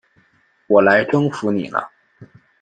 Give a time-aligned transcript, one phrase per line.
[0.65, 1.91] 我来征服你了！